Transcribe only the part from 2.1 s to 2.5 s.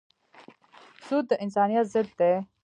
دی.